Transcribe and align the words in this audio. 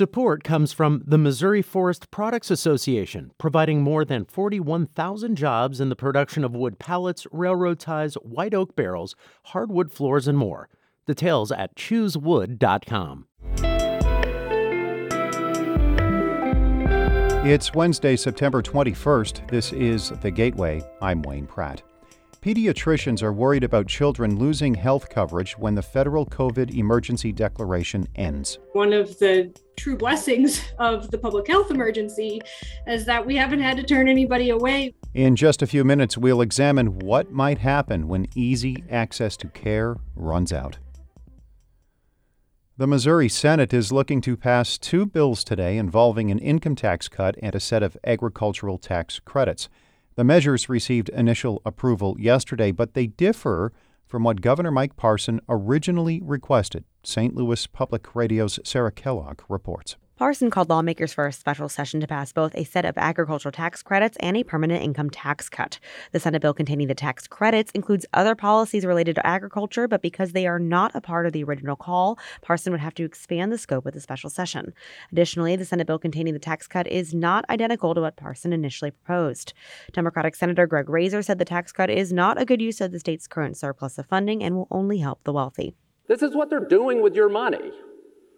Support 0.00 0.44
comes 0.44 0.72
from 0.72 1.02
the 1.04 1.18
Missouri 1.18 1.60
Forest 1.60 2.10
Products 2.10 2.50
Association, 2.50 3.32
providing 3.36 3.82
more 3.82 4.02
than 4.02 4.24
41,000 4.24 5.36
jobs 5.36 5.78
in 5.78 5.90
the 5.90 5.94
production 5.94 6.42
of 6.42 6.56
wood 6.56 6.78
pallets, 6.78 7.26
railroad 7.30 7.78
ties, 7.78 8.14
white 8.14 8.54
oak 8.54 8.74
barrels, 8.74 9.14
hardwood 9.48 9.92
floors, 9.92 10.26
and 10.26 10.38
more. 10.38 10.70
Details 11.06 11.52
at 11.52 11.76
choosewood.com. 11.76 13.26
It's 17.44 17.74
Wednesday, 17.74 18.16
September 18.16 18.62
21st. 18.62 19.50
This 19.50 19.74
is 19.74 20.08
The 20.22 20.30
Gateway. 20.30 20.82
I'm 21.02 21.20
Wayne 21.20 21.46
Pratt. 21.46 21.82
Pediatricians 22.42 23.22
are 23.22 23.34
worried 23.34 23.62
about 23.64 23.86
children 23.86 24.38
losing 24.38 24.74
health 24.74 25.10
coverage 25.10 25.58
when 25.58 25.74
the 25.74 25.82
federal 25.82 26.24
COVID 26.24 26.74
emergency 26.74 27.32
declaration 27.32 28.08
ends. 28.14 28.58
One 28.72 28.94
of 28.94 29.18
the 29.18 29.54
true 29.76 29.94
blessings 29.94 30.62
of 30.78 31.10
the 31.10 31.18
public 31.18 31.46
health 31.46 31.70
emergency 31.70 32.40
is 32.86 33.04
that 33.04 33.26
we 33.26 33.36
haven't 33.36 33.60
had 33.60 33.76
to 33.76 33.82
turn 33.82 34.08
anybody 34.08 34.48
away. 34.48 34.94
In 35.12 35.36
just 35.36 35.60
a 35.60 35.66
few 35.66 35.84
minutes, 35.84 36.16
we'll 36.16 36.40
examine 36.40 36.98
what 37.00 37.30
might 37.30 37.58
happen 37.58 38.08
when 38.08 38.26
easy 38.34 38.84
access 38.88 39.36
to 39.36 39.48
care 39.48 39.96
runs 40.16 40.50
out. 40.50 40.78
The 42.78 42.86
Missouri 42.86 43.28
Senate 43.28 43.74
is 43.74 43.92
looking 43.92 44.22
to 44.22 44.38
pass 44.38 44.78
two 44.78 45.04
bills 45.04 45.44
today 45.44 45.76
involving 45.76 46.30
an 46.30 46.38
income 46.38 46.74
tax 46.74 47.06
cut 47.06 47.36
and 47.42 47.54
a 47.54 47.60
set 47.60 47.82
of 47.82 47.98
agricultural 48.02 48.78
tax 48.78 49.20
credits. 49.20 49.68
The 50.16 50.24
measures 50.24 50.68
received 50.68 51.08
initial 51.10 51.62
approval 51.64 52.16
yesterday, 52.18 52.72
but 52.72 52.94
they 52.94 53.06
differ 53.06 53.72
from 54.06 54.24
what 54.24 54.40
Governor 54.40 54.72
Mike 54.72 54.96
Parson 54.96 55.40
originally 55.48 56.20
requested. 56.22 56.84
St. 57.04 57.34
Louis 57.34 57.66
Public 57.68 58.14
Radio's 58.14 58.58
Sarah 58.64 58.90
Kellogg 58.90 59.40
reports. 59.48 59.96
Parson 60.20 60.50
called 60.50 60.68
lawmakers 60.68 61.14
for 61.14 61.26
a 61.26 61.32
special 61.32 61.66
session 61.66 61.98
to 61.98 62.06
pass 62.06 62.30
both 62.30 62.54
a 62.54 62.64
set 62.64 62.84
of 62.84 62.98
agricultural 62.98 63.50
tax 63.50 63.82
credits 63.82 64.18
and 64.20 64.36
a 64.36 64.44
permanent 64.44 64.84
income 64.84 65.08
tax 65.08 65.48
cut. 65.48 65.78
The 66.12 66.20
Senate 66.20 66.42
bill 66.42 66.52
containing 66.52 66.88
the 66.88 66.94
tax 66.94 67.26
credits 67.26 67.70
includes 67.70 68.04
other 68.12 68.34
policies 68.34 68.84
related 68.84 69.14
to 69.14 69.26
agriculture, 69.26 69.88
but 69.88 70.02
because 70.02 70.32
they 70.32 70.46
are 70.46 70.58
not 70.58 70.94
a 70.94 71.00
part 71.00 71.24
of 71.24 71.32
the 71.32 71.42
original 71.42 71.74
call, 71.74 72.18
Parson 72.42 72.70
would 72.70 72.82
have 72.82 72.92
to 72.96 73.02
expand 73.02 73.50
the 73.50 73.56
scope 73.56 73.86
of 73.86 73.94
the 73.94 74.00
special 74.02 74.28
session. 74.28 74.74
Additionally, 75.10 75.56
the 75.56 75.64
Senate 75.64 75.86
bill 75.86 75.98
containing 75.98 76.34
the 76.34 76.38
tax 76.38 76.66
cut 76.66 76.86
is 76.86 77.14
not 77.14 77.48
identical 77.48 77.94
to 77.94 78.02
what 78.02 78.18
Parson 78.18 78.52
initially 78.52 78.90
proposed. 78.90 79.54
Democratic 79.94 80.36
Senator 80.36 80.66
Greg 80.66 80.84
Razer 80.84 81.24
said 81.24 81.38
the 81.38 81.46
tax 81.46 81.72
cut 81.72 81.88
is 81.88 82.12
not 82.12 82.38
a 82.38 82.44
good 82.44 82.60
use 82.60 82.82
of 82.82 82.92
the 82.92 83.00
state's 83.00 83.26
current 83.26 83.56
surplus 83.56 83.96
of 83.96 84.04
funding 84.04 84.44
and 84.44 84.54
will 84.54 84.68
only 84.70 84.98
help 84.98 85.24
the 85.24 85.32
wealthy. 85.32 85.74
This 86.08 86.20
is 86.20 86.36
what 86.36 86.50
they're 86.50 86.60
doing 86.60 87.00
with 87.00 87.14
your 87.14 87.30
money. 87.30 87.72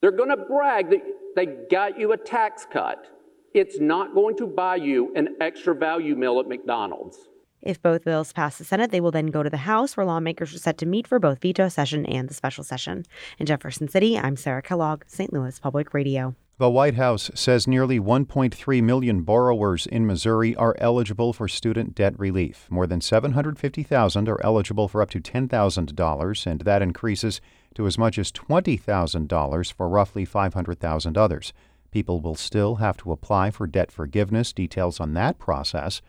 They're 0.00 0.12
going 0.12 0.30
to 0.30 0.36
brag 0.36 0.90
that 0.90 1.02
they 1.36 1.46
got 1.70 1.98
you 1.98 2.12
a 2.12 2.16
tax 2.16 2.66
cut. 2.70 3.06
It's 3.54 3.78
not 3.80 4.14
going 4.14 4.36
to 4.38 4.46
buy 4.46 4.76
you 4.76 5.12
an 5.14 5.36
extra 5.40 5.74
value 5.74 6.16
meal 6.16 6.40
at 6.40 6.48
McDonald's. 6.48 7.18
If 7.60 7.80
both 7.80 8.04
bills 8.04 8.32
pass 8.32 8.58
the 8.58 8.64
Senate, 8.64 8.90
they 8.90 9.00
will 9.00 9.12
then 9.12 9.26
go 9.26 9.42
to 9.42 9.50
the 9.50 9.58
House, 9.58 9.96
where 9.96 10.04
lawmakers 10.04 10.52
are 10.52 10.58
set 10.58 10.78
to 10.78 10.86
meet 10.86 11.06
for 11.06 11.20
both 11.20 11.40
veto 11.40 11.68
session 11.68 12.04
and 12.06 12.28
the 12.28 12.34
special 12.34 12.64
session. 12.64 13.04
In 13.38 13.46
Jefferson 13.46 13.88
City, 13.88 14.18
I'm 14.18 14.36
Sarah 14.36 14.62
Kellogg, 14.62 15.04
St. 15.06 15.32
Louis 15.32 15.58
Public 15.60 15.94
Radio. 15.94 16.34
The 16.58 16.70
White 16.70 16.94
House 16.94 17.30
says 17.34 17.66
nearly 17.66 17.98
1.3 17.98 18.82
million 18.82 19.22
borrowers 19.22 19.86
in 19.86 20.06
Missouri 20.06 20.54
are 20.56 20.76
eligible 20.78 21.32
for 21.32 21.48
student 21.48 21.94
debt 21.94 22.18
relief. 22.18 22.66
More 22.68 22.86
than 22.86 23.00
750,000 23.00 24.28
are 24.28 24.44
eligible 24.44 24.88
for 24.88 25.00
up 25.00 25.10
to 25.10 25.20
$10,000, 25.20 26.46
and 26.46 26.60
that 26.60 26.82
increases 26.82 27.40
to 27.74 27.86
as 27.86 27.98
much 27.98 28.18
as 28.18 28.32
$20,000 28.32 29.72
for 29.72 29.88
roughly 29.88 30.24
500,000 30.24 31.18
others. 31.18 31.52
People 31.90 32.20
will 32.20 32.34
still 32.34 32.76
have 32.76 32.96
to 32.98 33.12
apply 33.12 33.50
for 33.50 33.66
debt 33.66 33.90
forgiveness. 33.90 34.52
Details 34.52 35.00
on 35.00 35.14
that 35.14 35.38
process 35.38 36.00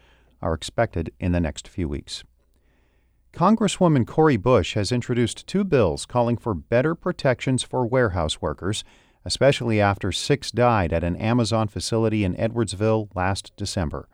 are 0.41 0.53
expected 0.53 1.11
in 1.19 1.31
the 1.31 1.39
next 1.39 1.67
few 1.67 1.87
weeks. 1.87 2.23
Congresswoman 3.33 4.05
Cori 4.05 4.37
Bush 4.37 4.75
has 4.75 4.91
introduced 4.91 5.47
two 5.47 5.63
bills 5.63 6.05
calling 6.05 6.37
for 6.37 6.53
better 6.53 6.93
protections 6.95 7.63
for 7.63 7.85
warehouse 7.85 8.41
workers 8.41 8.83
especially 9.25 9.79
after 9.79 10.11
six 10.11 10.51
died 10.51 10.91
at 10.91 11.03
an 11.03 11.15
Amazon 11.15 11.67
facility 11.67 12.23
in 12.23 12.35
Edwardsville 12.35 13.09
last 13.15 13.53
December. 13.55 14.07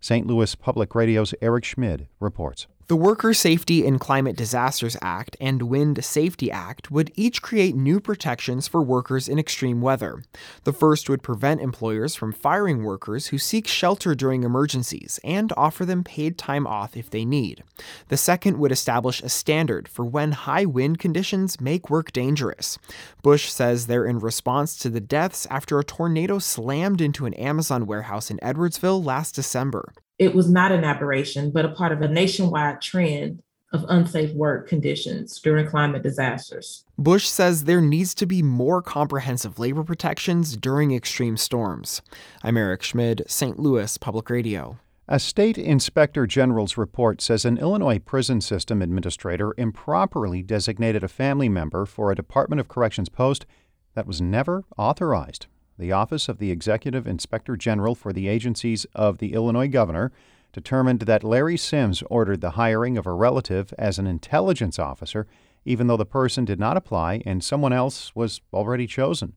St. 0.00 0.26
Louis 0.26 0.54
Public 0.54 0.94
Radio's 0.94 1.34
Eric 1.40 1.64
Schmid 1.64 2.08
reports. 2.20 2.66
The 2.88 2.96
Worker 2.96 3.34
Safety 3.34 3.86
and 3.86 4.00
Climate 4.00 4.34
Disasters 4.34 4.96
Act 5.02 5.36
and 5.42 5.64
Wind 5.64 6.02
Safety 6.02 6.50
Act 6.50 6.90
would 6.90 7.12
each 7.16 7.42
create 7.42 7.76
new 7.76 8.00
protections 8.00 8.66
for 8.66 8.80
workers 8.80 9.28
in 9.28 9.38
extreme 9.38 9.82
weather. 9.82 10.22
The 10.64 10.72
first 10.72 11.10
would 11.10 11.22
prevent 11.22 11.60
employers 11.60 12.14
from 12.14 12.32
firing 12.32 12.82
workers 12.82 13.26
who 13.26 13.36
seek 13.36 13.66
shelter 13.66 14.14
during 14.14 14.42
emergencies 14.42 15.20
and 15.22 15.52
offer 15.54 15.84
them 15.84 16.02
paid 16.02 16.38
time 16.38 16.66
off 16.66 16.96
if 16.96 17.10
they 17.10 17.26
need. 17.26 17.62
The 18.08 18.16
second 18.16 18.56
would 18.56 18.72
establish 18.72 19.20
a 19.22 19.28
standard 19.28 19.86
for 19.86 20.06
when 20.06 20.32
high 20.32 20.64
wind 20.64 20.98
conditions 20.98 21.60
make 21.60 21.90
work 21.90 22.10
dangerous. 22.10 22.78
Bush 23.22 23.50
says 23.50 23.86
they're 23.86 24.06
in 24.06 24.18
response 24.18 24.78
to 24.78 24.88
the 24.88 24.98
deaths 24.98 25.46
after 25.50 25.78
a 25.78 25.84
tornado 25.84 26.38
slammed 26.38 27.02
into 27.02 27.26
an 27.26 27.34
Amazon 27.34 27.84
warehouse 27.84 28.30
in 28.30 28.38
Edwardsville 28.38 29.04
last 29.04 29.34
December 29.34 29.92
it 30.18 30.34
was 30.34 30.50
not 30.50 30.72
an 30.72 30.84
aberration, 30.84 31.50
but 31.50 31.64
a 31.64 31.70
part 31.70 31.92
of 31.92 32.02
a 32.02 32.08
nationwide 32.08 32.80
trend 32.82 33.42
of 33.72 33.84
unsafe 33.88 34.32
work 34.34 34.68
conditions 34.68 35.40
during 35.40 35.66
climate 35.66 36.02
disasters. 36.02 36.84
Bush 36.96 37.28
says 37.28 37.64
there 37.64 37.82
needs 37.82 38.14
to 38.14 38.26
be 38.26 38.42
more 38.42 38.80
comprehensive 38.80 39.58
labor 39.58 39.84
protections 39.84 40.56
during 40.56 40.92
extreme 40.92 41.36
storms. 41.36 42.00
I'm 42.42 42.56
Eric 42.56 42.82
Schmid, 42.82 43.24
St. 43.26 43.58
Louis 43.58 43.98
Public 43.98 44.30
Radio. 44.30 44.78
A 45.06 45.18
state 45.18 45.56
inspector 45.56 46.26
general's 46.26 46.76
report 46.76 47.20
says 47.20 47.44
an 47.44 47.58
Illinois 47.58 47.98
prison 47.98 48.40
system 48.40 48.82
administrator 48.82 49.54
improperly 49.56 50.42
designated 50.42 51.04
a 51.04 51.08
family 51.08 51.48
member 51.48 51.86
for 51.86 52.10
a 52.10 52.16
Department 52.16 52.60
of 52.60 52.68
Corrections 52.68 53.08
post 53.08 53.46
that 53.94 54.06
was 54.06 54.20
never 54.20 54.64
authorized 54.76 55.46
the 55.78 55.92
Office 55.92 56.28
of 56.28 56.38
the 56.38 56.50
Executive 56.50 57.06
Inspector 57.06 57.56
General 57.56 57.94
for 57.94 58.12
the 58.12 58.28
agencies 58.28 58.84
of 58.94 59.18
the 59.18 59.32
Illinois 59.32 59.68
governor 59.68 60.12
determined 60.52 61.00
that 61.00 61.22
Larry 61.22 61.56
Sims 61.56 62.02
ordered 62.10 62.40
the 62.40 62.52
hiring 62.52 62.98
of 62.98 63.06
a 63.06 63.12
relative 63.12 63.72
as 63.78 63.98
an 63.98 64.06
intelligence 64.06 64.78
officer, 64.78 65.26
even 65.64 65.86
though 65.86 65.96
the 65.96 66.06
person 66.06 66.44
did 66.44 66.58
not 66.58 66.76
apply 66.76 67.22
and 67.24 67.44
someone 67.44 67.72
else 67.72 68.14
was 68.14 68.40
already 68.52 68.86
chosen. 68.86 69.34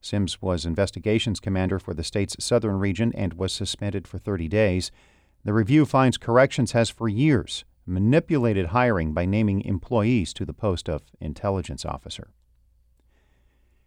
Sims 0.00 0.42
was 0.42 0.66
investigations 0.66 1.40
commander 1.40 1.78
for 1.78 1.94
the 1.94 2.04
state's 2.04 2.36
southern 2.38 2.78
region 2.78 3.12
and 3.14 3.34
was 3.34 3.52
suspended 3.52 4.06
for 4.06 4.18
30 4.18 4.48
days. 4.48 4.90
The 5.44 5.52
review 5.52 5.86
finds 5.86 6.18
corrections 6.18 6.72
has 6.72 6.90
for 6.90 7.08
years 7.08 7.64
manipulated 7.86 8.66
hiring 8.66 9.12
by 9.12 9.26
naming 9.26 9.62
employees 9.62 10.32
to 10.34 10.44
the 10.44 10.52
post 10.52 10.88
of 10.88 11.02
intelligence 11.20 11.84
officer. 11.84 12.28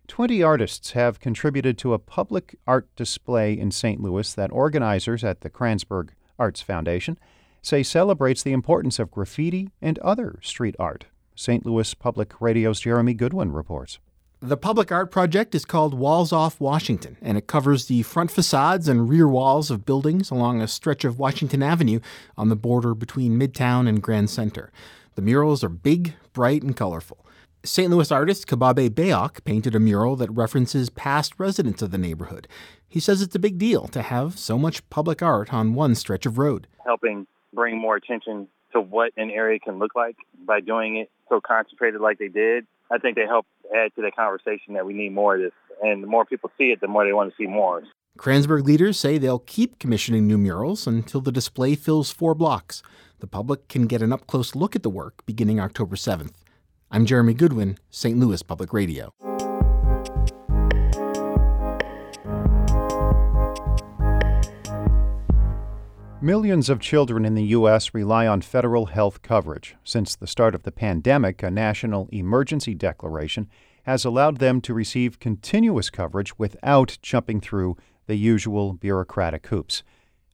20 0.08 0.44
artists 0.44 0.92
have 0.92 1.20
contributed 1.20 1.78
to 1.78 1.94
a 1.94 2.00
public 2.00 2.56
art 2.68 2.94
display 2.96 3.58
in 3.58 3.72
St. 3.72 4.02
Louis 4.02 4.34
that 4.34 4.52
organizers 4.52 5.24
at 5.24 5.42
the 5.42 5.50
Kranzberg 5.50 6.10
Arts 6.38 6.62
Foundation 6.62 7.18
say 7.62 7.84
celebrates 7.84 8.44
the 8.44 8.52
importance 8.52 9.00
of 9.00 9.12
graffiti 9.12 9.70
and 9.82 9.98
other 10.00 10.40
street 10.42 10.76
art. 10.78 11.06
St. 11.36 11.66
Louis 11.66 11.94
Public 11.94 12.40
Radio's 12.42 12.82
Jeremy 12.82 13.14
Goodwin 13.14 13.52
reports. 13.52 14.00
The 14.42 14.58
public 14.58 14.92
art 14.92 15.10
project 15.10 15.56
is 15.56 15.64
called 15.64 15.94
Walls 15.94 16.34
Off 16.34 16.60
Washington, 16.60 17.16
and 17.22 17.38
it 17.38 17.48
covers 17.48 17.86
the 17.86 18.02
front 18.04 18.30
facades 18.30 18.90
and 18.90 19.10
rear 19.10 19.26
walls 19.26 19.72
of 19.72 19.86
buildings 19.86 20.30
along 20.30 20.62
a 20.62 20.68
stretch 20.68 21.06
of 21.06 21.18
Washington 21.18 21.64
Avenue 21.64 22.02
on 22.38 22.50
the 22.50 22.58
border 22.58 22.94
between 22.94 23.40
Midtown 23.40 23.88
and 23.88 24.04
Grand 24.04 24.30
Center. 24.30 24.70
The 25.16 25.22
murals 25.22 25.64
are 25.64 25.70
big, 25.70 26.16
bright, 26.34 26.62
and 26.62 26.76
colorful. 26.76 27.23
St. 27.66 27.90
Louis 27.90 28.12
artist 28.12 28.46
Kababe 28.46 28.94
Bayok 28.94 29.42
painted 29.46 29.74
a 29.74 29.80
mural 29.80 30.18
that 30.18 30.30
references 30.30 30.90
past 30.90 31.34
residents 31.38 31.82
of 31.82 31.92
the 31.92 31.98
neighborhood. 31.98 32.46
He 32.90 33.00
says 33.00 33.22
it's 33.22 33.36
a 33.36 33.40
big 33.40 33.58
deal 33.58 33.88
to 33.88 34.02
have 34.02 34.38
so 34.38 34.58
much 34.58 34.88
public 34.90 35.22
art 35.22 35.54
on 35.54 35.74
one 35.74 35.96
stretch 35.96 36.26
of 36.26 36.38
road. 36.38 36.68
Helping 36.84 37.26
bring 37.54 37.80
more 37.80 37.96
attention 37.96 38.50
to 38.74 38.82
what 38.82 39.14
an 39.16 39.32
area 39.32 39.60
can 39.60 39.80
look 39.80 39.96
like 39.96 40.18
by 40.46 40.60
doing 40.60 40.98
it 40.98 41.10
so 41.30 41.40
concentrated 41.40 42.02
like 42.02 42.20
they 42.20 42.28
did. 42.28 42.68
I 42.92 42.98
think 42.98 43.16
they 43.16 43.26
help 43.26 43.46
add 43.74 43.96
to 43.96 44.02
the 44.02 44.12
conversation 44.12 44.74
that 44.74 44.86
we 44.86 44.92
need 44.92 45.14
more 45.14 45.36
of 45.36 45.42
this. 45.42 45.54
And 45.82 46.04
the 46.04 46.08
more 46.08 46.26
people 46.26 46.52
see 46.58 46.72
it, 46.72 46.82
the 46.82 46.90
more 46.90 47.06
they 47.06 47.14
want 47.14 47.32
to 47.32 47.36
see 47.38 47.48
more. 47.48 47.84
Kranzberg 48.18 48.66
leaders 48.66 49.00
say 49.00 49.18
they'll 49.18 49.40
keep 49.40 49.80
commissioning 49.80 50.28
new 50.28 50.38
murals 50.38 50.86
until 50.86 51.22
the 51.22 51.32
display 51.32 51.76
fills 51.76 52.12
four 52.12 52.36
blocks. 52.36 52.84
The 53.20 53.28
public 53.28 53.70
can 53.70 53.88
get 53.88 54.02
an 54.02 54.12
up 54.12 54.28
close 54.28 54.54
look 54.54 54.76
at 54.76 54.84
the 54.84 54.90
work 54.90 55.26
beginning 55.26 55.62
October 55.62 55.96
7th. 55.96 56.43
I'm 56.96 57.08
Jeremy 57.08 57.34
Goodwin, 57.34 57.80
St. 57.90 58.20
Louis 58.20 58.44
Public 58.44 58.72
Radio. 58.72 59.12
Millions 66.22 66.70
of 66.70 66.80
children 66.80 67.26
in 67.26 67.34
the 67.34 67.46
U.S. 67.46 67.96
rely 67.96 68.28
on 68.28 68.42
federal 68.42 68.86
health 68.86 69.24
coverage. 69.24 69.76
Since 69.84 70.16
the 70.16 70.28
start 70.28 70.54
of 70.54 70.62
the 70.62 70.72
pandemic, 70.72 71.42
a 71.42 71.50
national 71.50 72.10
emergency 72.12 72.76
declaration 72.76 73.50
has 73.86 74.06
allowed 74.06 74.38
them 74.38 74.62
to 74.62 74.76
receive 74.76 75.20
continuous 75.20 75.90
coverage 75.90 76.38
without 76.38 77.00
jumping 77.02 77.42
through 77.42 77.76
the 78.06 78.18
usual 78.18 78.74
bureaucratic 78.74 79.48
hoops. 79.48 79.82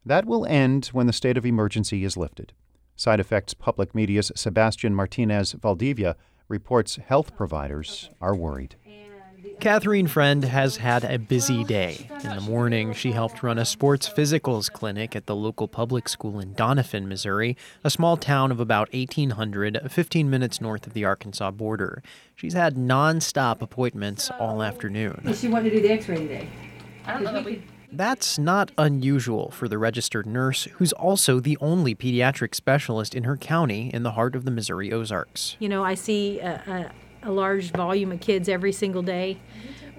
That 0.05 0.25
will 0.25 0.45
end 0.45 0.87
when 0.87 1.07
the 1.07 1.13
state 1.13 1.37
of 1.37 1.45
emergency 1.45 2.03
is 2.03 2.17
lifted. 2.17 2.51
Side 2.97 3.21
Effects 3.21 3.53
Public 3.53 3.95
Media's 3.95 4.29
Sebastian 4.35 4.93
Martinez 4.93 5.53
Valdivia 5.53 6.17
reports 6.49 6.97
health 6.97 7.35
providers 7.37 8.09
are 8.19 8.35
worried. 8.35 8.75
Catherine 9.59 10.07
Friend 10.07 10.43
has 10.43 10.77
had 10.77 11.03
a 11.03 11.17
busy 11.17 11.63
day. 11.63 12.09
In 12.23 12.35
the 12.35 12.41
morning, 12.41 12.93
she 12.93 13.11
helped 13.11 13.43
run 13.43 13.57
a 13.57 13.65
sports 13.65 14.09
physicals 14.09 14.71
clinic 14.71 15.15
at 15.15 15.25
the 15.25 15.35
local 15.35 15.67
public 15.67 16.09
school 16.09 16.39
in 16.39 16.53
Doniphan, 16.55 17.07
Missouri, 17.07 17.57
a 17.83 17.89
small 17.89 18.17
town 18.17 18.51
of 18.51 18.59
about 18.59 18.91
1,800, 18.93 19.79
15 19.89 20.29
minutes 20.29 20.61
north 20.61 20.87
of 20.87 20.93
the 20.93 21.05
Arkansas 21.05 21.51
border. 21.51 22.01
She's 22.35 22.53
had 22.53 22.77
non-stop 22.77 23.61
appointments 23.61 24.31
all 24.39 24.63
afternoon. 24.63 25.21
Does 25.25 25.41
she 25.41 25.49
want 25.49 25.65
to 25.65 25.71
do 25.71 25.81
the 25.81 25.91
x-ray 25.91 26.17
today? 26.17 26.49
I 27.05 27.13
don't 27.13 27.23
know 27.23 27.33
that 27.33 27.45
we... 27.45 27.61
That's 27.91 28.37
not 28.37 28.71
unusual 28.77 29.51
for 29.51 29.67
the 29.67 29.77
registered 29.77 30.27
nurse, 30.27 30.65
who's 30.73 30.93
also 30.93 31.39
the 31.39 31.57
only 31.59 31.95
pediatric 31.95 32.53
specialist 32.53 33.15
in 33.15 33.23
her 33.23 33.35
county 33.35 33.89
in 33.93 34.03
the 34.03 34.11
heart 34.11 34.35
of 34.35 34.45
the 34.45 34.51
Missouri 34.51 34.91
Ozarks. 34.91 35.55
You 35.59 35.69
know, 35.69 35.83
I 35.83 35.95
see 35.95 36.39
a, 36.39 36.91
a, 37.23 37.29
a 37.29 37.31
large 37.31 37.71
volume 37.71 38.11
of 38.11 38.19
kids 38.19 38.47
every 38.47 38.71
single 38.71 39.01
day. 39.01 39.37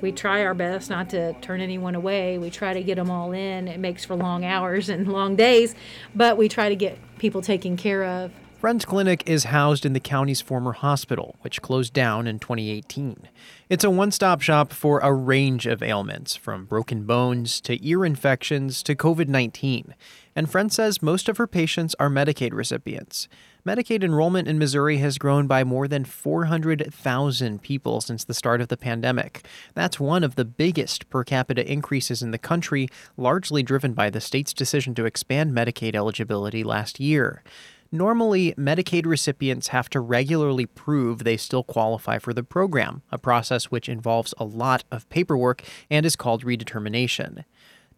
We 0.01 0.13
try 0.13 0.45
our 0.45 0.55
best 0.55 0.89
not 0.89 1.11
to 1.11 1.35
turn 1.41 1.61
anyone 1.61 1.95
away. 1.95 2.39
We 2.39 2.49
try 2.49 2.73
to 2.73 2.83
get 2.83 2.95
them 2.95 3.11
all 3.11 3.33
in. 3.33 3.69
It 3.69 3.79
makes 3.79 4.05
for 4.05 4.15
long 4.15 4.45
hours 4.45 4.89
and 4.89 5.13
long 5.13 5.37
days, 5.37 5.75
but 6.15 6.39
we 6.39 6.49
try 6.49 6.69
to 6.69 6.77
get 6.77 6.99
people 7.19 7.43
taken 7.43 7.77
care 7.77 8.05
of. 8.05 8.33
Friends 8.61 8.85
Clinic 8.85 9.23
is 9.27 9.45
housed 9.45 9.87
in 9.87 9.95
the 9.95 10.01
county's 10.01 10.43
former 10.43 10.73
hospital, 10.73 11.35
which 11.41 11.63
closed 11.63 11.95
down 11.95 12.27
in 12.27 12.39
2018. 12.39 13.27
It's 13.71 13.85
a 13.85 13.89
one 13.89 14.11
stop 14.11 14.43
shop 14.43 14.75
for 14.75 14.99
a 14.99 15.15
range 15.15 15.65
of 15.65 15.83
ailments, 15.83 16.37
from 16.37 16.67
broken 16.67 17.05
bones 17.05 17.59
to 17.63 17.83
ear 17.83 18.05
infections 18.05 18.83
to 18.83 18.95
COVID 18.95 19.29
19. 19.29 19.95
And 20.37 20.51
Friend 20.51 20.71
says 20.71 21.01
most 21.01 21.27
of 21.31 21.39
her 21.39 21.47
patients 21.47 21.97
are 21.99 22.11
Medicaid 22.11 22.53
recipients. 22.53 23.29
Medicaid 23.67 24.05
enrollment 24.05 24.47
in 24.47 24.59
Missouri 24.59 24.99
has 24.99 25.17
grown 25.17 25.47
by 25.47 25.65
more 25.65 25.89
than 25.89 26.05
400,000 26.05 27.63
people 27.63 28.03
since 28.03 28.25
the 28.25 28.35
start 28.35 28.61
of 28.61 28.69
the 28.69 28.77
pandemic. 28.77 29.47
That's 29.73 29.99
one 29.99 30.23
of 30.23 30.35
the 30.35 30.45
biggest 30.45 31.09
per 31.09 31.25
capita 31.25 31.67
increases 31.71 32.23
in 32.23 32.31
the 32.31 32.39
country, 32.39 32.89
largely 33.17 33.63
driven 33.63 33.95
by 33.95 34.11
the 34.11 34.21
state's 34.21 34.53
decision 34.53 34.95
to 34.97 35.07
expand 35.07 35.53
Medicaid 35.53 35.95
eligibility 35.95 36.63
last 36.63 37.01
year. 37.01 37.43
Normally, 37.93 38.55
Medicaid 38.57 39.05
recipients 39.05 39.69
have 39.69 39.91
to 39.91 39.99
regularly 39.99 40.65
prove 40.65 41.25
they 41.25 41.37
still 41.37 41.65
qualify 41.65 42.19
for 42.19 42.33
the 42.33 42.45
program, 42.45 43.03
a 43.11 43.19
process 43.19 43.65
which 43.65 43.89
involves 43.89 44.33
a 44.39 44.45
lot 44.45 44.85
of 44.93 45.09
paperwork 45.09 45.65
and 45.91 46.07
is 46.07 46.15
called 46.15 46.45
redetermination. 46.45 47.45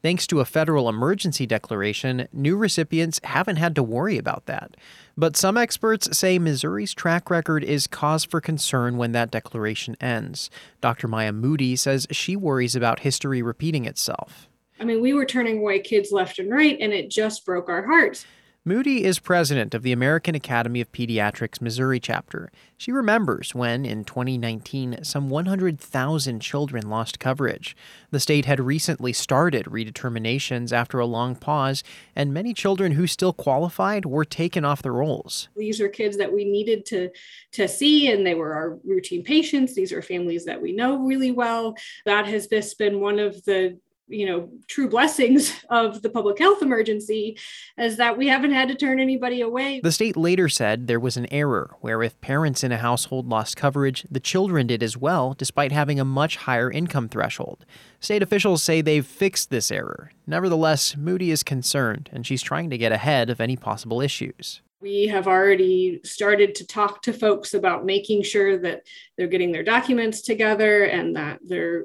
Thanks 0.03 0.27
to 0.29 0.41
a 0.41 0.47
federal 0.47 0.89
emergency 0.89 1.47
declaration, 1.47 2.27
new 2.33 2.57
recipients 2.57 3.21
haven't 3.23 3.57
had 3.57 3.75
to 3.77 3.83
worry 3.83 4.17
about 4.17 4.47
that. 4.47 4.77
But 5.17 5.37
some 5.37 5.59
experts 5.59 6.17
say 6.17 6.39
Missouri's 6.39 6.95
track 6.95 7.31
record 7.31 7.63
is 7.63 7.87
cause 7.87 8.25
for 8.25 8.41
concern 8.41 8.97
when 8.97 9.13
that 9.13 9.31
declaration 9.31 9.95
ends. 10.01 10.51
Dr. 10.81 11.07
Maya 11.07 11.33
Moody 11.33 11.77
says 11.77 12.09
she 12.11 12.35
worries 12.35 12.75
about 12.75 13.01
history 13.01 13.43
repeating 13.43 13.85
itself. 13.85 14.49
I 14.81 14.85
mean, 14.85 15.03
we 15.03 15.13
were 15.13 15.27
turning 15.27 15.59
away 15.59 15.79
kids 15.81 16.11
left 16.11 16.41
and 16.41 16.51
right, 16.51 16.77
and 16.81 16.93
it 16.93 17.11
just 17.11 17.45
broke 17.45 17.69
our 17.69 17.87
hearts. 17.87 18.27
Moody 18.65 19.03
is 19.03 19.19
president 19.19 19.75
of 19.75 19.83
the 19.83 19.91
American 19.91 20.37
Academy 20.37 20.81
of 20.81 20.93
Pediatrics 20.93 21.61
Missouri 21.61 21.99
chapter. 21.99 22.53
She 22.77 22.93
remembers 22.93 23.57
when, 23.57 23.85
in 23.85 24.05
2019, 24.05 25.03
some 25.03 25.29
100,000 25.29 26.39
children 26.39 26.89
lost 26.89 27.19
coverage. 27.19 27.77
The 28.13 28.21
state 28.21 28.45
had 28.45 28.61
recently 28.61 29.13
started 29.13 29.65
redeterminations 29.65 30.73
after 30.73 31.01
a 31.01 31.07
long 31.07 31.35
pause, 31.35 31.83
and 32.15 32.33
many 32.33 32.55
children 32.55 32.93
who 32.93 33.09
still 33.09 33.33
qualified 33.33 34.07
were 34.07 34.25
taken 34.25 34.65
off 34.65 34.81
the 34.81 34.93
rolls. 34.93 35.49
These 35.57 35.81
are 35.81 35.89
kids 35.89 36.17
that 36.19 36.33
we 36.33 36.45
needed 36.45 36.87
to, 36.87 37.11
to 37.55 37.67
see, 37.67 38.13
and 38.13 38.25
they 38.25 38.35
were 38.35 38.55
our 38.55 38.79
routine 38.85 39.25
patients. 39.25 39.75
These 39.75 39.91
are 39.91 40.03
families 40.03 40.45
that 40.45 40.63
we 40.63 40.71
know 40.71 41.01
really 41.05 41.33
well. 41.33 41.75
That 42.05 42.27
has 42.27 42.47
just 42.47 42.79
been 42.79 43.01
one 43.01 43.19
of 43.19 43.45
the 43.45 43.77
you 44.13 44.27
know 44.27 44.49
true 44.69 44.89
blessings 44.89 45.53
of 45.71 46.03
the 46.03 46.11
public 46.11 46.39
health 46.39 46.63
emergency 46.63 47.39
is 47.79 47.97
that 47.97 48.17
we 48.17 48.29
haven't 48.29 48.53
had 48.53 48.69
to 48.69 48.75
turn 48.75 49.01
anybody 49.01 49.41
away. 49.41 49.81
The 49.81 49.93
state 49.93 50.17
later 50.17 50.49
said 50.49 50.87
there 50.87 51.01
was 51.01 51.17
an 51.17 51.33
error 51.33 51.77
where 51.81 52.03
if 52.03 52.21
parents 52.21 52.63
in 52.63 52.73
a 52.73 52.79
household 52.79 53.29
lost 53.29 53.57
coverage 53.57 54.07
the 54.11 54.21
children 54.21 54.67
did 54.67 54.83
as 54.83 54.97
well 54.97 55.35
despite 55.35 55.73
having 55.73 55.99
a 55.99 56.05
much 56.05 56.37
higher 56.37 56.71
income 56.71 57.09
threshold. 57.09 57.65
State 58.01 58.23
officials 58.23 58.63
say 58.63 58.81
they've 58.81 59.07
fixed 59.07 59.51
this 59.51 59.71
error. 59.71 60.13
Nevertheless 60.27 60.97
Moody 60.97 61.31
is 61.31 61.43
concerned 61.43 62.11
and 62.13 62.27
she's 62.27 62.43
trying 62.43 62.71
to 62.71 62.79
get 62.79 62.93
ahead 62.93 63.31
of 63.31 63.41
any 63.41 63.57
possible 63.57 64.01
issues. 64.01 64.61
We 64.83 65.07
have 65.07 65.29
already 65.29 66.01
started 66.03 66.57
to 66.57 66.67
talk 66.67 67.03
to 67.03 67.13
folks 67.13 67.55
about 67.55 67.87
making 67.87 68.25
sure 68.25 68.59
that 68.59 68.83
they're 69.17 69.29
getting 69.29 69.53
their 69.53 69.63
documents 69.63 70.23
together 70.23 70.85
and 70.85 71.15
that 71.15 71.39
they're 71.45 71.85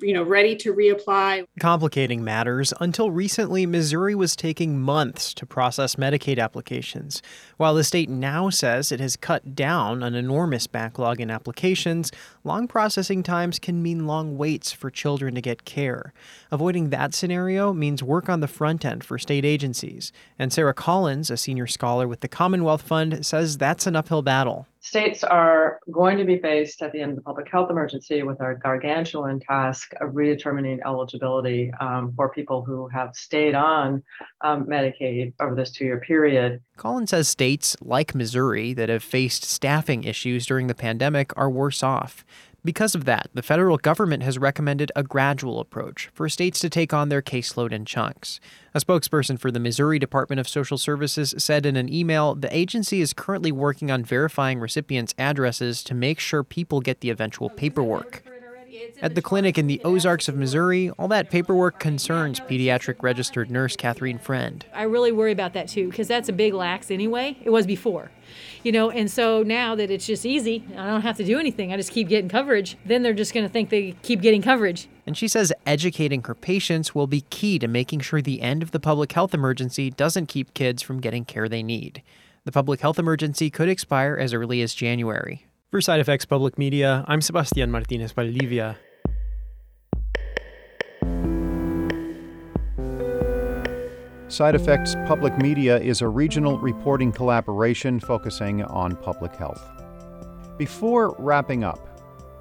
you 0.00 0.12
know 0.12 0.22
ready 0.22 0.56
to 0.56 0.74
reapply. 0.74 1.44
Complicating 1.60 2.24
matters, 2.24 2.72
until 2.80 3.10
recently 3.10 3.66
Missouri 3.66 4.14
was 4.14 4.36
taking 4.36 4.80
months 4.80 5.34
to 5.34 5.46
process 5.46 5.96
Medicaid 5.96 6.38
applications. 6.38 7.22
While 7.56 7.74
the 7.74 7.84
state 7.84 8.08
now 8.08 8.50
says 8.50 8.90
it 8.90 9.00
has 9.00 9.16
cut 9.16 9.54
down 9.54 10.02
an 10.02 10.14
enormous 10.14 10.66
backlog 10.66 11.20
in 11.20 11.30
applications, 11.30 12.10
long 12.44 12.66
processing 12.68 13.22
times 13.22 13.58
can 13.58 13.82
mean 13.82 14.06
long 14.06 14.36
waits 14.36 14.72
for 14.72 14.90
children 14.90 15.34
to 15.34 15.40
get 15.40 15.64
care. 15.64 16.12
Avoiding 16.50 16.90
that 16.90 17.14
scenario 17.14 17.72
means 17.72 18.02
work 18.02 18.28
on 18.28 18.40
the 18.40 18.48
front 18.48 18.84
end 18.84 19.04
for 19.04 19.18
state 19.18 19.44
agencies. 19.44 20.12
And 20.38 20.52
Sara 20.52 20.74
Collins, 20.74 21.30
a 21.30 21.36
senior 21.36 21.66
scholar 21.66 22.08
with 22.08 22.20
the 22.20 22.28
Commonwealth 22.28 22.82
Fund, 22.82 23.24
says 23.24 23.58
that's 23.58 23.86
an 23.86 23.96
uphill 23.96 24.22
battle 24.22 24.66
states 24.82 25.22
are 25.22 25.78
going 25.90 26.18
to 26.18 26.24
be 26.24 26.38
faced 26.38 26.82
at 26.82 26.92
the 26.92 27.00
end 27.00 27.12
of 27.12 27.16
the 27.16 27.22
public 27.22 27.48
health 27.50 27.70
emergency 27.70 28.22
with 28.24 28.40
a 28.40 28.56
gargantuan 28.60 29.38
task 29.40 29.92
of 30.00 30.10
redetermining 30.10 30.80
eligibility 30.84 31.72
um, 31.80 32.12
for 32.16 32.28
people 32.28 32.64
who 32.64 32.88
have 32.88 33.14
stayed 33.14 33.54
on 33.54 34.02
um, 34.40 34.66
Medicaid 34.66 35.32
over 35.40 35.54
this 35.54 35.70
two 35.70 35.84
year 35.84 36.00
period. 36.00 36.60
Collins 36.76 37.10
says 37.10 37.28
states 37.28 37.76
like 37.80 38.14
Missouri 38.14 38.74
that 38.74 38.88
have 38.88 39.04
faced 39.04 39.44
staffing 39.44 40.02
issues 40.02 40.46
during 40.46 40.66
the 40.66 40.74
pandemic 40.74 41.32
are 41.36 41.48
worse 41.48 41.82
off. 41.82 42.24
Because 42.64 42.94
of 42.94 43.06
that, 43.06 43.28
the 43.34 43.42
federal 43.42 43.76
government 43.76 44.22
has 44.22 44.38
recommended 44.38 44.92
a 44.94 45.02
gradual 45.02 45.58
approach 45.58 46.10
for 46.14 46.28
states 46.28 46.60
to 46.60 46.70
take 46.70 46.92
on 46.92 47.08
their 47.08 47.20
caseload 47.20 47.72
in 47.72 47.84
chunks. 47.84 48.38
A 48.72 48.78
spokesperson 48.78 49.36
for 49.36 49.50
the 49.50 49.58
Missouri 49.58 49.98
Department 49.98 50.38
of 50.38 50.48
Social 50.48 50.78
Services 50.78 51.34
said 51.38 51.66
in 51.66 51.74
an 51.74 51.92
email 51.92 52.36
the 52.36 52.56
agency 52.56 53.00
is 53.00 53.12
currently 53.12 53.50
working 53.50 53.90
on 53.90 54.04
verifying 54.04 54.60
recipients' 54.60 55.12
addresses 55.18 55.82
to 55.82 55.92
make 55.92 56.20
sure 56.20 56.44
people 56.44 56.80
get 56.80 57.00
the 57.00 57.10
eventual 57.10 57.50
paperwork. 57.50 58.22
At 59.00 59.14
the 59.14 59.22
clinic 59.22 59.58
in 59.58 59.66
the 59.66 59.80
Ozarks 59.84 60.28
of 60.28 60.36
Missouri, 60.36 60.90
all 60.90 61.08
that 61.08 61.30
paperwork 61.30 61.78
concerns 61.78 62.40
pediatric 62.40 63.02
registered 63.02 63.50
nurse 63.50 63.76
Catherine 63.76 64.18
Friend. 64.18 64.64
I 64.74 64.82
really 64.84 65.12
worry 65.12 65.32
about 65.32 65.52
that 65.54 65.68
too 65.68 65.88
because 65.88 66.08
that's 66.08 66.28
a 66.28 66.32
big 66.32 66.54
lax 66.54 66.90
anyway. 66.90 67.36
It 67.42 67.50
was 67.50 67.66
before, 67.66 68.10
you 68.62 68.72
know, 68.72 68.90
and 68.90 69.10
so 69.10 69.42
now 69.42 69.74
that 69.74 69.90
it's 69.90 70.06
just 70.06 70.24
easy, 70.24 70.64
I 70.76 70.86
don't 70.86 71.02
have 71.02 71.16
to 71.16 71.24
do 71.24 71.38
anything. 71.38 71.72
I 71.72 71.76
just 71.76 71.92
keep 71.92 72.08
getting 72.08 72.28
coverage. 72.28 72.76
Then 72.84 73.02
they're 73.02 73.12
just 73.12 73.34
going 73.34 73.46
to 73.46 73.52
think 73.52 73.70
they 73.70 73.92
keep 74.02 74.20
getting 74.20 74.42
coverage. 74.42 74.88
And 75.06 75.16
she 75.16 75.28
says 75.28 75.52
educating 75.66 76.22
her 76.24 76.34
patients 76.34 76.94
will 76.94 77.06
be 77.08 77.22
key 77.22 77.58
to 77.58 77.68
making 77.68 78.00
sure 78.00 78.22
the 78.22 78.40
end 78.40 78.62
of 78.62 78.70
the 78.70 78.80
public 78.80 79.12
health 79.12 79.34
emergency 79.34 79.90
doesn't 79.90 80.26
keep 80.26 80.54
kids 80.54 80.82
from 80.82 81.00
getting 81.00 81.24
care 81.24 81.48
they 81.48 81.62
need. 81.62 82.02
The 82.44 82.52
public 82.52 82.80
health 82.80 82.98
emergency 82.98 83.50
could 83.50 83.68
expire 83.68 84.16
as 84.16 84.34
early 84.34 84.62
as 84.62 84.74
January. 84.74 85.46
For 85.72 85.80
Side 85.80 86.00
Effects 86.00 86.26
Public 86.26 86.58
Media, 86.58 87.02
I'm 87.08 87.22
Sebastian 87.22 87.70
Martinez 87.70 88.12
Valdivia. 88.12 88.76
Side 94.28 94.54
Effects 94.54 94.96
Public 95.06 95.38
Media 95.38 95.78
is 95.78 96.02
a 96.02 96.08
regional 96.08 96.58
reporting 96.58 97.10
collaboration 97.10 98.00
focusing 98.00 98.62
on 98.64 98.96
public 98.96 99.34
health. 99.34 99.66
Before 100.58 101.16
wrapping 101.18 101.64
up, 101.64 101.80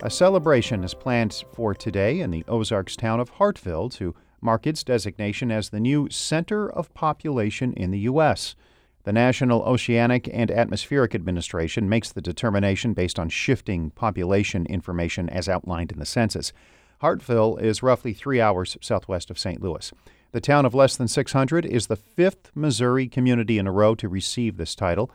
a 0.04 0.10
celebration 0.10 0.84
is 0.84 0.94
planned 0.94 1.46
for 1.54 1.74
today 1.74 2.20
in 2.20 2.32
the 2.32 2.44
Ozarks 2.50 2.98
town 2.98 3.22
of 3.22 3.32
Hartville 3.36 3.90
to 3.94 4.14
mark 4.42 4.68
its 4.68 4.84
designation 4.84 5.54
as 5.54 5.70
the 5.70 5.80
new 5.80 6.10
center 6.10 6.70
of 6.70 6.94
population 6.94 7.72
in 7.76 7.92
the 7.92 8.00
U.S. 8.00 8.58
The 9.03 9.13
National 9.13 9.63
Oceanic 9.63 10.29
and 10.31 10.51
Atmospheric 10.51 11.15
Administration 11.15 11.89
makes 11.89 12.12
the 12.12 12.22
determination 12.22 12.93
based 12.93 13.17
on 13.17 13.29
shifting 13.29 13.89
population 13.89 14.67
information 14.67 15.27
as 15.27 15.50
outlined 15.50 15.91
in 15.91 15.98
the 15.98 16.05
census. 16.05 16.53
Hartville 17.01 17.60
is 17.60 17.81
roughly 17.81 18.13
three 18.13 18.39
hours 18.39 18.77
southwest 18.79 19.31
of 19.31 19.39
St. 19.39 19.60
Louis. 19.60 19.91
The 20.34 20.41
town 20.41 20.67
of 20.67 20.75
less 20.75 20.96
than 20.96 21.08
600 21.08 21.65
is 21.65 21.88
the 21.88 21.96
fifth 21.96 22.51
Missouri 22.53 23.08
community 23.08 23.58
in 23.58 23.65
a 23.65 23.72
row 23.72 23.96
to 23.96 24.08
receive 24.08 24.58
this 24.58 24.75
title. 24.75 25.10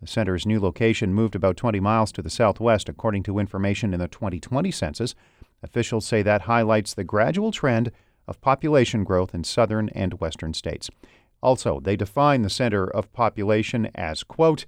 The 0.00 0.06
center's 0.06 0.46
new 0.46 0.60
location 0.60 1.12
moved 1.12 1.34
about 1.34 1.56
20 1.56 1.80
miles 1.80 2.12
to 2.12 2.22
the 2.22 2.30
southwest, 2.30 2.88
according 2.88 3.24
to 3.24 3.40
information 3.40 3.92
in 3.92 3.98
the 3.98 4.06
2020 4.06 4.70
census. 4.70 5.16
Officials 5.64 6.06
say 6.06 6.22
that 6.22 6.42
highlights 6.42 6.94
the 6.94 7.04
gradual 7.04 7.50
trend 7.50 7.90
of 8.28 8.40
population 8.40 9.02
growth 9.02 9.34
in 9.34 9.42
southern 9.42 9.88
and 9.90 10.20
western 10.20 10.54
states. 10.54 10.88
Also, 11.42 11.80
they 11.80 11.96
define 11.96 12.42
the 12.42 12.50
center 12.50 12.86
of 12.86 13.12
population 13.12 13.90
as, 13.94 14.22
quote, 14.22 14.64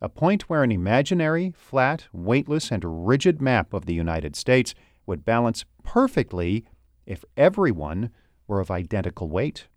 a 0.00 0.08
point 0.08 0.48
where 0.48 0.62
an 0.62 0.72
imaginary, 0.72 1.52
flat, 1.56 2.06
weightless, 2.12 2.70
and 2.70 3.06
rigid 3.06 3.40
map 3.40 3.72
of 3.72 3.86
the 3.86 3.94
United 3.94 4.34
States 4.34 4.74
would 5.06 5.24
balance 5.24 5.64
perfectly 5.82 6.64
if 7.06 7.24
everyone 7.36 8.10
were 8.46 8.60
of 8.60 8.70
identical 8.70 9.28
weight. 9.28 9.68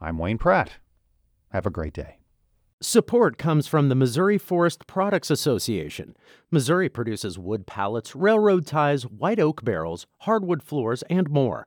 I'm 0.00 0.18
Wayne 0.18 0.38
Pratt. 0.38 0.78
Have 1.50 1.66
a 1.66 1.70
great 1.70 1.92
day. 1.94 2.18
Support 2.82 3.38
comes 3.38 3.68
from 3.68 3.88
the 3.88 3.94
Missouri 3.94 4.38
Forest 4.38 4.86
Products 4.86 5.30
Association. 5.30 6.16
Missouri 6.50 6.88
produces 6.88 7.38
wood 7.38 7.66
pallets, 7.66 8.16
railroad 8.16 8.66
ties, 8.66 9.04
white 9.04 9.38
oak 9.38 9.64
barrels, 9.64 10.06
hardwood 10.22 10.62
floors, 10.62 11.04
and 11.08 11.30
more. 11.30 11.66